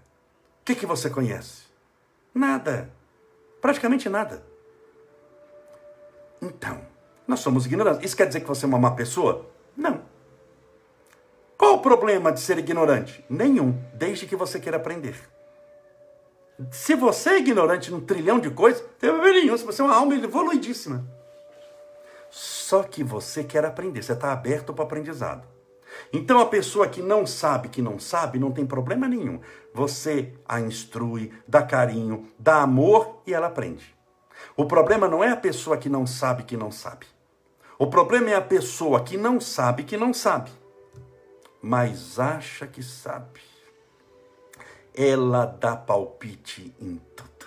[0.60, 1.62] O que, que você conhece?
[2.34, 2.92] Nada.
[3.60, 4.44] Praticamente nada.
[6.40, 6.80] Então,
[7.26, 8.04] nós somos ignorantes.
[8.04, 9.46] Isso quer dizer que você é uma má pessoa?
[9.76, 10.02] Não.
[11.56, 13.24] Qual o problema de ser ignorante?
[13.28, 15.16] Nenhum, desde que você queira aprender.
[16.70, 19.56] Se você é ignorante num trilhão de coisas, tem problema nenhum.
[19.56, 21.17] Se você é uma alma evoluidíssima.
[22.68, 25.48] Só que você quer aprender, você está aberto para o aprendizado.
[26.12, 29.40] Então a pessoa que não sabe que não sabe, não tem problema nenhum.
[29.72, 33.96] Você a instrui, dá carinho, dá amor e ela aprende.
[34.54, 37.06] O problema não é a pessoa que não sabe que não sabe.
[37.78, 40.50] O problema é a pessoa que não sabe que não sabe,
[41.62, 43.40] mas acha que sabe.
[44.94, 47.46] Ela dá palpite em tudo.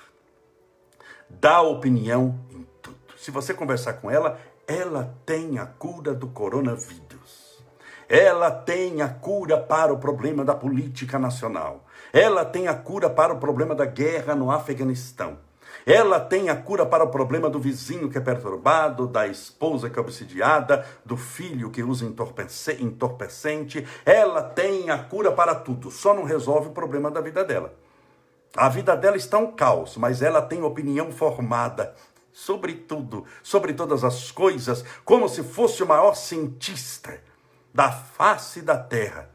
[1.30, 2.98] Dá opinião em tudo.
[3.16, 7.62] Se você conversar com ela, ela tem a cura do coronavírus.
[8.08, 11.86] Ela tem a cura para o problema da política nacional.
[12.12, 15.38] Ela tem a cura para o problema da guerra no Afeganistão.
[15.86, 19.98] Ela tem a cura para o problema do vizinho que é perturbado, da esposa que
[19.98, 23.88] é obsidiada, do filho que usa entorpecente.
[24.06, 27.74] Ela tem a cura para tudo, só não resolve o problema da vida dela.
[28.56, 31.96] A vida dela está um caos, mas ela tem opinião formada
[32.32, 37.20] sobre tudo, sobre todas as coisas, como se fosse o maior cientista
[37.74, 39.30] da face da terra,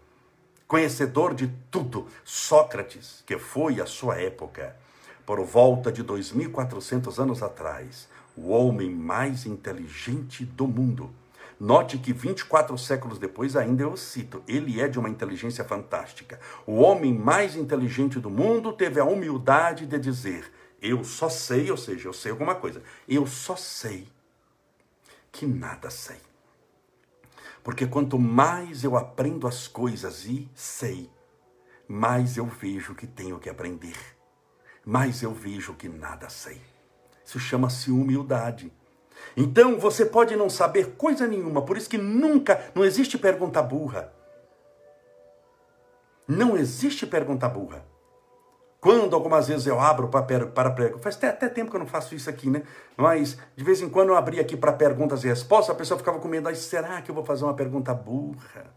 [0.67, 2.07] conhecedor de tudo.
[2.25, 4.77] Sócrates, que foi a sua época,
[5.25, 11.11] por volta de 2400 anos atrás, o homem mais inteligente do mundo.
[11.59, 16.39] Note que 24 séculos depois ainda eu cito, ele é de uma inteligência fantástica.
[16.67, 21.77] O homem mais inteligente do mundo teve a humildade de dizer: eu só sei, ou
[21.77, 22.83] seja, eu sei alguma coisa.
[23.09, 24.09] Eu só sei
[25.33, 26.21] que nada sei.
[27.63, 31.11] Porque quanto mais eu aprendo as coisas e sei,
[31.89, 33.97] mais eu vejo que tenho que aprender.
[34.85, 36.61] Mais eu vejo que nada sei.
[37.25, 38.73] Isso chama-se humildade.
[39.37, 44.13] Então você pode não saber coisa nenhuma, por isso que nunca, não existe pergunta burra.
[46.29, 47.85] Não existe pergunta burra.
[48.87, 51.89] Quando algumas vezes eu abro para, para perguntas, faz até, até, tempo que eu não
[51.89, 52.63] faço isso aqui, né?
[52.97, 56.21] Mas de vez em quando eu abri aqui para perguntas e respostas, a pessoa ficava
[56.21, 58.73] com medo, será que eu vou fazer uma pergunta burra?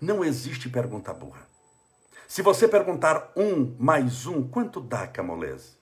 [0.00, 1.40] Não existe pergunta burra.
[2.28, 5.72] Se você perguntar um mais um, quanto dá, Camolese?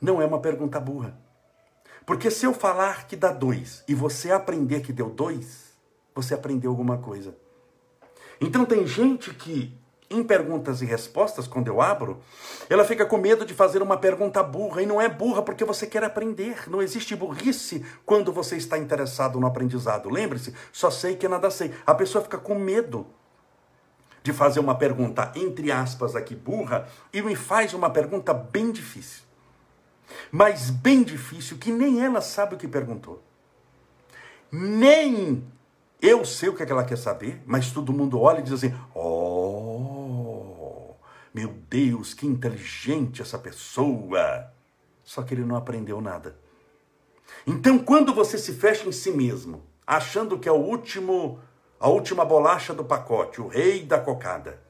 [0.00, 1.14] Não é uma pergunta burra.
[2.06, 5.74] Porque se eu falar que dá dois e você aprender que deu dois,
[6.14, 7.36] você aprendeu alguma coisa.
[8.40, 9.78] Então tem gente que
[10.10, 12.20] em perguntas e respostas, quando eu abro,
[12.68, 14.82] ela fica com medo de fazer uma pergunta burra.
[14.82, 16.68] E não é burra porque você quer aprender.
[16.68, 20.10] Não existe burrice quando você está interessado no aprendizado.
[20.10, 21.72] Lembre-se, só sei que nada sei.
[21.86, 23.06] A pessoa fica com medo
[24.22, 29.22] de fazer uma pergunta, entre aspas, aqui burra, e me faz uma pergunta bem difícil.
[30.30, 33.22] Mas bem difícil, que nem ela sabe o que perguntou.
[34.50, 35.44] Nem
[36.02, 38.52] eu sei o que, é que ela quer saber, mas todo mundo olha e diz
[38.52, 39.69] assim: Oh,
[41.32, 44.52] meu Deus, que inteligente essa pessoa.
[45.04, 46.36] Só que ele não aprendeu nada.
[47.46, 51.38] Então, quando você se fecha em si mesmo, achando que é o último,
[51.78, 54.60] a última bolacha do pacote, o rei da cocada,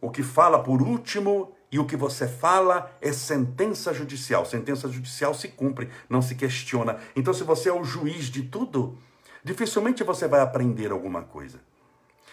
[0.00, 4.44] o que fala por último e o que você fala é sentença judicial.
[4.46, 6.98] Sentença judicial se cumpre, não se questiona.
[7.14, 8.98] Então, se você é o juiz de tudo,
[9.44, 11.60] dificilmente você vai aprender alguma coisa.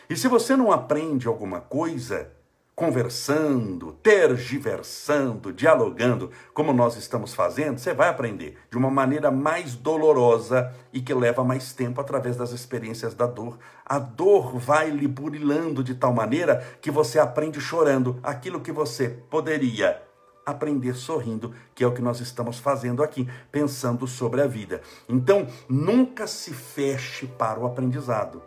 [0.10, 2.32] E se você não aprende alguma coisa,
[2.78, 10.72] conversando, tergiversando, dialogando, como nós estamos fazendo, você vai aprender de uma maneira mais dolorosa
[10.94, 13.58] e que leva mais tempo através das experiências da dor.
[13.84, 19.10] A dor vai lhe burilando de tal maneira que você aprende chorando aquilo que você
[19.28, 20.00] poderia
[20.46, 24.82] aprender sorrindo, que é o que nós estamos fazendo aqui, pensando sobre a vida.
[25.10, 28.40] Então, nunca se feche para o aprendizado.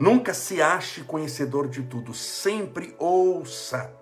[0.00, 3.92] Nunca se ache conhecedor de tudo, sempre ouça.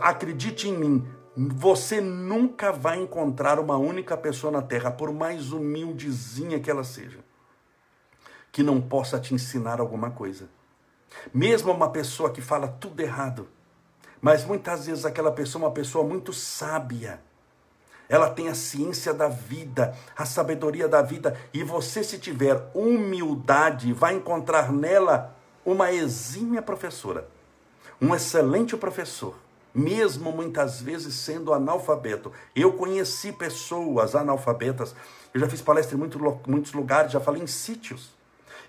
[0.00, 1.06] Acredite em mim,
[1.36, 7.18] você nunca vai encontrar uma única pessoa na terra, por mais humildezinha que ela seja,
[8.50, 10.48] que não possa te ensinar alguma coisa.
[11.32, 13.48] Mesmo uma pessoa que fala tudo errado,
[14.18, 17.20] mas muitas vezes aquela pessoa é uma pessoa muito sábia
[18.08, 23.92] ela tem a ciência da vida, a sabedoria da vida, e você, se tiver humildade,
[23.92, 27.28] vai encontrar nela uma exímia professora,
[28.00, 29.34] um excelente professor,
[29.74, 32.32] mesmo muitas vezes sendo analfabeto.
[32.54, 34.94] Eu conheci pessoas analfabetas,
[35.34, 38.15] eu já fiz palestra em muitos lugares, já falei em sítios.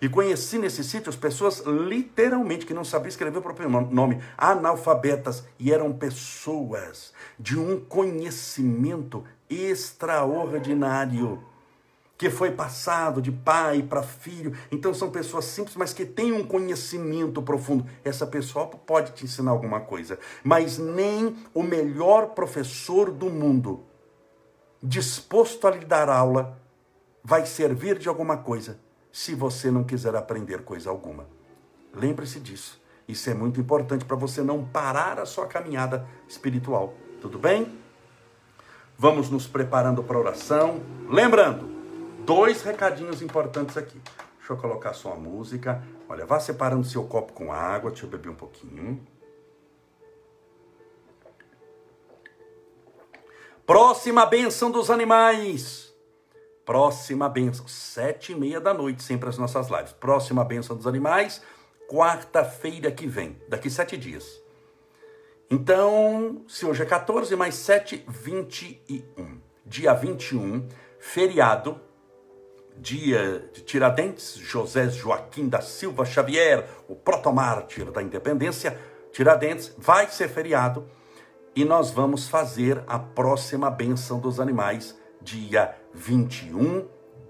[0.02, 5.72] E conheci nesses sítios pessoas literalmente que não sabiam escrever o próprio nome, analfabetas, e
[5.74, 11.44] eram pessoas de um conhecimento extraordinário
[12.18, 14.58] que foi passado de pai para filho.
[14.72, 17.86] Então são pessoas simples, mas que têm um conhecimento profundo.
[18.04, 23.84] Essa pessoa pode te ensinar alguma coisa, mas nem o melhor professor do mundo
[24.82, 26.60] disposto a lhe dar aula
[27.24, 28.80] vai servir de alguma coisa
[29.18, 31.26] se você não quiser aprender coisa alguma.
[31.92, 32.80] Lembre-se disso.
[33.08, 36.94] Isso é muito importante para você não parar a sua caminhada espiritual.
[37.20, 37.80] Tudo bem?
[38.96, 40.84] Vamos nos preparando para a oração.
[41.10, 41.68] Lembrando,
[42.28, 44.00] dois recadinhos importantes aqui.
[44.38, 45.84] Deixa eu colocar só a música.
[46.08, 47.90] Olha, vá separando seu copo com água.
[47.90, 49.04] Deixa eu beber um pouquinho.
[53.66, 55.87] Próxima bênção dos animais.
[56.68, 59.94] Próxima bênção, sete e meia da noite, sempre as nossas lives.
[59.94, 61.42] Próxima bênção dos animais,
[61.90, 64.44] quarta-feira que vem, daqui sete dias.
[65.50, 69.40] Então, se hoje é 14 mais 7, 21.
[69.66, 70.68] Dia 21,
[71.00, 71.80] feriado,
[72.76, 78.78] dia de Tiradentes, José Joaquim da Silva Xavier, o protomártir da independência,
[79.14, 80.86] Tiradentes, vai ser feriado
[81.56, 85.87] e nós vamos fazer a próxima benção dos animais, dia 21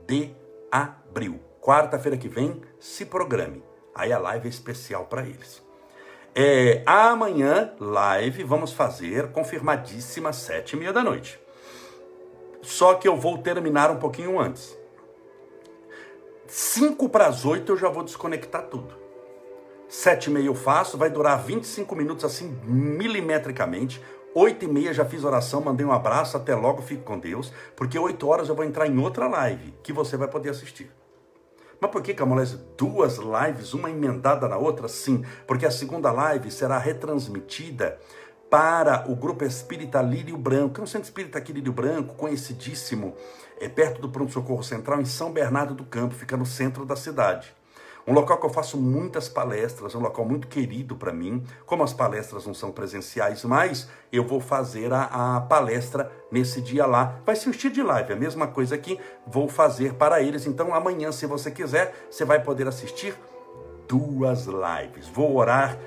[0.05, 0.35] de
[0.71, 1.39] abril.
[1.61, 3.63] Quarta-feira que vem, se programe.
[3.95, 5.65] Aí a live é especial para eles.
[6.35, 11.39] É, amanhã, live, vamos fazer, confirmadíssima, sete e meia da noite.
[12.61, 14.77] Só que eu vou terminar um pouquinho antes.
[16.45, 18.93] Cinco para as oito eu já vou desconectar tudo.
[19.89, 24.01] Sete e meia eu faço, vai durar 25 minutos assim, milimetricamente.
[24.39, 27.97] Oito e meia já fiz oração, mandei um abraço, até logo, fique com Deus, porque
[27.97, 30.91] oito horas eu vou entrar em outra live que você vai poder assistir.
[31.81, 34.87] Mas por que, Camolés, duas lives, uma emendada na outra?
[34.87, 37.97] Sim, porque a segunda live será retransmitida
[38.47, 43.15] para o grupo espírita Lírio Branco, que é um centro espírita aqui Lírio Branco, conhecidíssimo,
[43.59, 46.95] é perto do Pronto Socorro Central, em São Bernardo do Campo, fica no centro da
[46.95, 47.56] cidade.
[48.07, 51.43] Um local que eu faço muitas palestras, um local muito querido para mim.
[51.65, 56.85] Como as palestras não são presenciais mais, eu vou fazer a, a, palestra nesse dia
[56.85, 57.19] lá.
[57.25, 60.47] Vai ser um estilo de live, a mesma coisa que vou fazer para eles.
[60.47, 63.13] Então amanhã, se você quiser, você vai poder assistir
[63.89, 65.09] duas lives.
[65.09, 65.77] Vou orar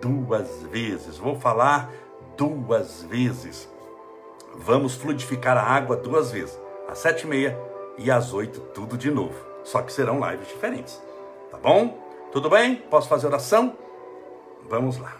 [0.00, 1.92] duas vezes, vou falar
[2.36, 3.68] duas vezes.
[4.56, 7.56] Vamos fluidificar a água duas vezes, às sete e meia
[7.96, 9.46] e às oito, tudo de novo.
[9.62, 11.07] Só que serão lives diferentes.
[11.58, 11.98] Tá bom?
[12.30, 12.76] Tudo bem?
[12.76, 13.76] Posso fazer oração?
[14.68, 15.16] Vamos lá.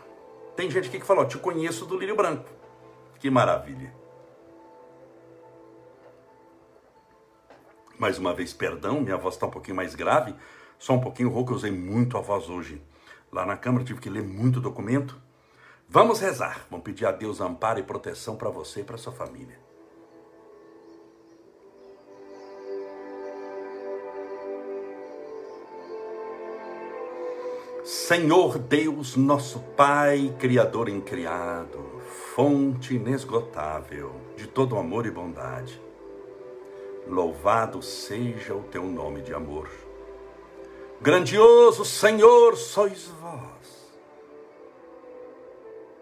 [0.55, 2.49] Tem gente aqui que falou: Te conheço do lírio branco.
[3.19, 3.93] Que maravilha.
[7.99, 10.33] Mais uma vez, perdão, minha voz está um pouquinho mais grave,
[10.79, 12.81] só um pouquinho rouca, eu usei muito a voz hoje.
[13.33, 15.21] Lá na Câmara tive que ler muito documento.
[15.89, 19.59] Vamos rezar, vamos pedir a Deus amparo e proteção para você e para sua família.
[28.09, 32.01] Senhor Deus, nosso Pai, Criador incriado,
[32.35, 35.79] fonte inesgotável de todo amor e bondade,
[37.07, 39.69] louvado seja o teu nome de amor.
[41.03, 43.93] Grandioso Senhor sois vós,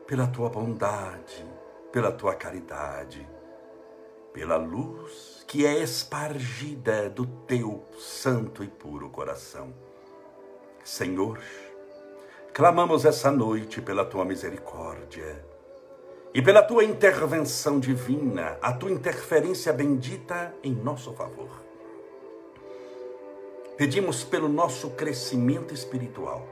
[0.06, 1.44] pela tua bondade,
[1.90, 3.28] pela tua caridade,
[4.32, 9.74] pela luz que é espargida do teu santo e puro coração.
[10.84, 11.40] Senhor,
[12.56, 15.44] Clamamos essa noite pela tua misericórdia
[16.32, 21.50] e pela tua intervenção divina, a tua interferência bendita em nosso favor.
[23.76, 26.48] Pedimos pelo nosso crescimento espiritual,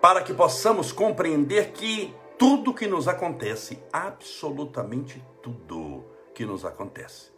[0.00, 7.32] para que possamos compreender que tudo que nos acontece, absolutamente tudo que nos acontece,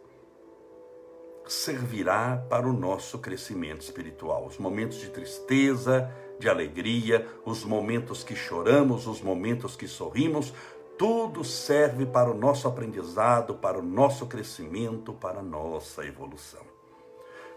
[1.47, 4.45] servirá para o nosso crescimento espiritual.
[4.45, 10.53] Os momentos de tristeza, de alegria, os momentos que choramos, os momentos que sorrimos,
[10.97, 16.61] tudo serve para o nosso aprendizado, para o nosso crescimento, para a nossa evolução.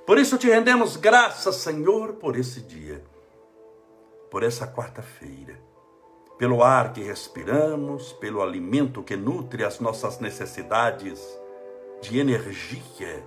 [0.07, 3.03] Por isso te rendemos graças, Senhor, por esse dia,
[4.30, 5.59] por essa quarta-feira,
[6.39, 11.20] pelo ar que respiramos, pelo alimento que nutre as nossas necessidades
[12.03, 13.24] de energia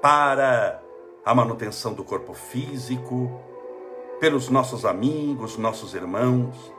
[0.00, 0.82] para
[1.24, 3.38] a manutenção do corpo físico,
[4.20, 6.72] pelos nossos amigos, nossos irmãos,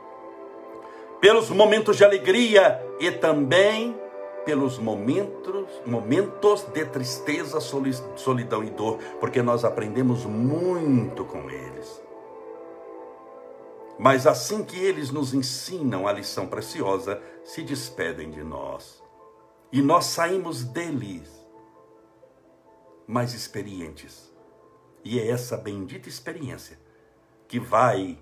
[1.20, 3.98] pelos momentos de alegria e também
[4.44, 12.02] pelos momentos, momentos de tristeza, solidão e dor, porque nós aprendemos muito com eles.
[13.98, 19.02] Mas assim que eles nos ensinam a lição preciosa, se despedem de nós.
[19.70, 21.28] E nós saímos deles
[23.06, 24.32] mais experientes.
[25.04, 26.78] E é essa bendita experiência
[27.50, 28.16] que vai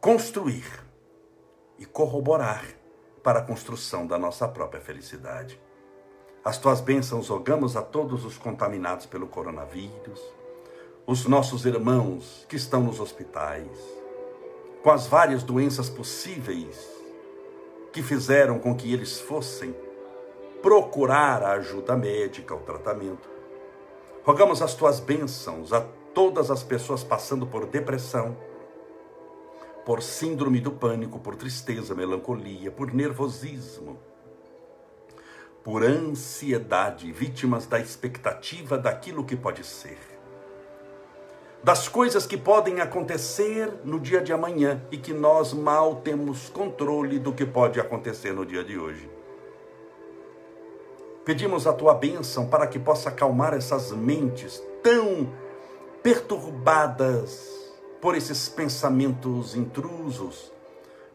[0.00, 0.64] construir
[1.78, 2.64] e corroborar
[3.22, 5.60] para a construção da nossa própria felicidade.
[6.42, 10.18] As tuas bênçãos rogamos a todos os contaminados pelo coronavírus,
[11.06, 13.68] os nossos irmãos que estão nos hospitais,
[14.82, 16.88] com as várias doenças possíveis
[17.92, 19.76] que fizeram com que eles fossem
[20.62, 23.28] procurar a ajuda médica, o tratamento.
[24.24, 25.86] Rogamos as tuas bênçãos a
[26.16, 28.34] todas as pessoas passando por depressão,
[29.84, 33.98] por síndrome do pânico, por tristeza, melancolia, por nervosismo,
[35.62, 39.98] por ansiedade, vítimas da expectativa daquilo que pode ser,
[41.62, 47.18] das coisas que podem acontecer no dia de amanhã e que nós mal temos controle
[47.18, 49.10] do que pode acontecer no dia de hoje.
[51.26, 55.44] Pedimos a tua bênção para que possa acalmar essas mentes tão
[56.06, 57.50] perturbadas
[58.00, 60.52] por esses pensamentos intrusos,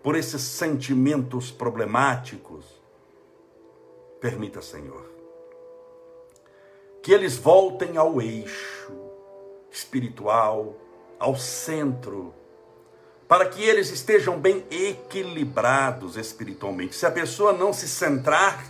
[0.03, 2.65] por esses sentimentos problemáticos.
[4.19, 5.09] Permita, Senhor,
[7.01, 8.91] que eles voltem ao eixo
[9.71, 10.75] espiritual,
[11.17, 12.33] ao centro,
[13.29, 16.95] para que eles estejam bem equilibrados espiritualmente.
[16.95, 18.61] Se a pessoa não se centrar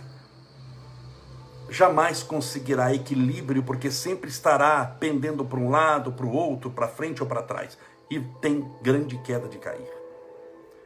[1.72, 7.22] jamais conseguirá equilíbrio, porque sempre estará pendendo para um lado, para o outro, para frente
[7.22, 7.78] ou para trás,
[8.10, 9.90] e tem grande queda de cair.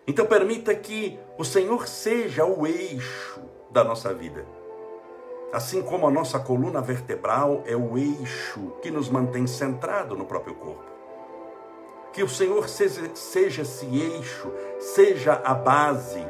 [0.07, 4.47] Então, permita que o Senhor seja o eixo da nossa vida.
[5.53, 10.55] Assim como a nossa coluna vertebral é o eixo que nos mantém centrado no próprio
[10.55, 10.85] corpo.
[12.13, 16.25] Que o Senhor seja, seja esse eixo, seja a base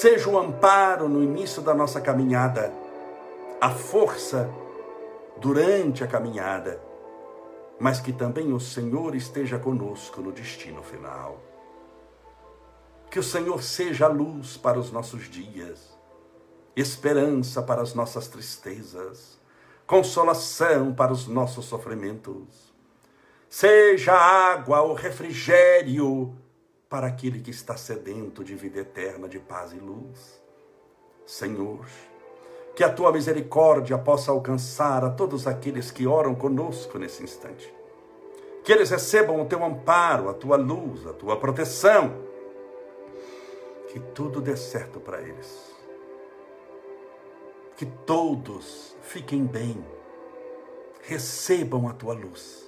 [0.00, 2.72] seja o amparo no início da nossa caminhada,
[3.60, 4.48] a força
[5.38, 6.80] durante a caminhada,
[7.80, 11.40] mas que também o Senhor esteja conosco no destino final.
[13.10, 15.98] Que o Senhor seja a luz para os nossos dias,
[16.76, 19.36] esperança para as nossas tristezas,
[19.84, 22.72] consolação para os nossos sofrimentos.
[23.50, 26.36] Seja água, o refrigério
[26.88, 30.40] para aquele que está sedento de vida eterna, de paz e luz.
[31.26, 31.86] Senhor,
[32.74, 37.72] que a tua misericórdia possa alcançar a todos aqueles que oram conosco nesse instante.
[38.64, 42.26] Que eles recebam o teu amparo, a tua luz, a tua proteção.
[43.88, 45.76] Que tudo dê certo para eles.
[47.76, 49.84] Que todos fiquem bem,
[51.02, 52.67] recebam a tua luz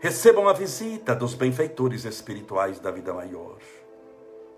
[0.00, 3.58] recebam a visita dos benfeitores espirituais da vida maior,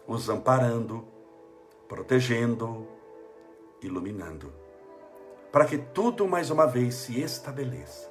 [0.07, 1.05] os amparando,
[1.89, 2.87] protegendo,
[3.83, 4.53] iluminando,
[5.51, 8.11] para que tudo mais uma vez se estabeleça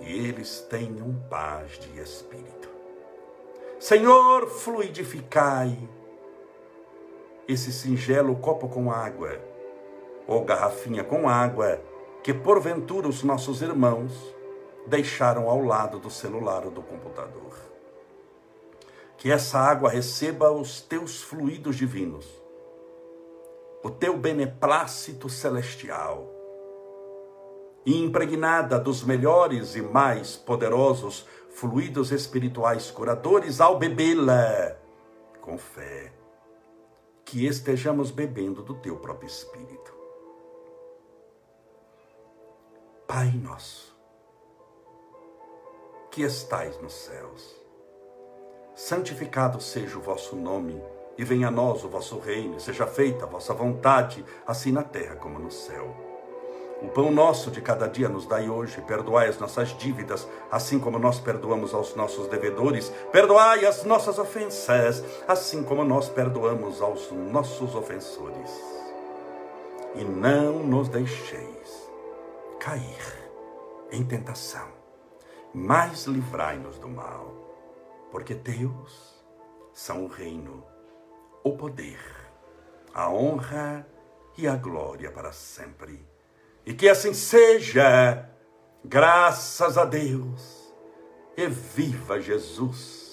[0.00, 2.68] e eles tenham paz de espírito.
[3.78, 5.78] Senhor, fluidificai
[7.46, 9.38] esse singelo copo com água,
[10.26, 11.80] ou garrafinha com água,
[12.22, 14.33] que porventura os nossos irmãos
[14.86, 17.52] deixaram ao lado do celular ou do computador.
[19.16, 22.26] Que essa água receba os teus fluidos divinos,
[23.82, 26.30] o teu beneplácito celestial,
[27.86, 34.76] e impregnada dos melhores e mais poderosos fluidos espirituais curadores ao bebê-la
[35.40, 36.12] com fé
[37.24, 39.94] que estejamos bebendo do teu próprio Espírito.
[43.06, 43.93] Pai nosso,
[46.14, 47.60] que estais nos céus,
[48.72, 50.80] santificado seja o vosso nome,
[51.18, 55.16] e venha a nós o vosso reino, seja feita a vossa vontade, assim na terra
[55.16, 55.92] como no céu.
[56.80, 61.00] O pão nosso de cada dia nos dai hoje, perdoai as nossas dívidas, assim como
[61.00, 67.74] nós perdoamos aos nossos devedores, perdoai as nossas ofensas, assim como nós perdoamos aos nossos
[67.74, 68.52] ofensores.
[69.96, 71.90] E não nos deixeis
[72.60, 73.30] cair
[73.90, 74.73] em tentação,
[75.54, 77.32] mas livrai-nos do mal,
[78.10, 79.24] porque Deus
[79.72, 80.64] são o reino,
[81.44, 82.00] o poder,
[82.92, 83.86] a honra
[84.36, 86.04] e a glória para sempre.
[86.66, 88.28] E que assim seja,
[88.84, 90.74] graças a Deus,
[91.36, 93.04] e viva Jesus.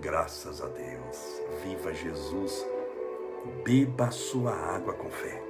[0.00, 2.64] Graças a Deus, viva Jesus,
[3.64, 5.42] beba sua água com fé.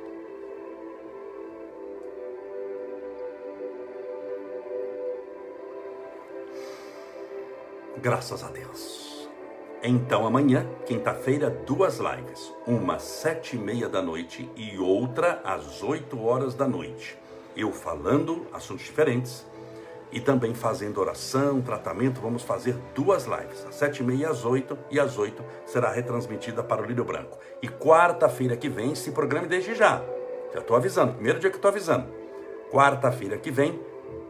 [8.01, 9.29] Graças a Deus.
[9.83, 12.53] Então amanhã, quinta-feira, duas lives.
[12.67, 17.19] Uma às sete e meia da noite e outra às oito horas da noite.
[17.57, 19.45] Eu falando assuntos diferentes
[20.13, 22.21] e também fazendo oração, tratamento.
[22.21, 24.79] Vamos fazer duas lives, às sete e meia às oito.
[24.91, 27.39] E às oito será retransmitida para o Lírio Branco.
[27.63, 30.03] E quarta-feira que vem, se programe desde já.
[30.53, 32.09] Já estou avisando, primeiro dia que estou avisando.
[32.71, 33.81] Quarta-feira que vem,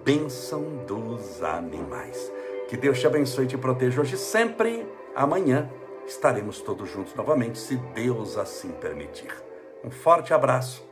[0.05, 2.33] bênção dos animais.
[2.69, 4.87] Que Deus te abençoe e te proteja hoje sempre
[5.19, 5.69] Amanhã
[6.07, 9.35] estaremos todos juntos novamente, se Deus assim permitir.
[9.83, 10.89] Um forte abraço,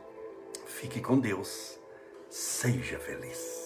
[0.65, 1.79] fique com Deus,
[2.29, 3.56] seja feliz.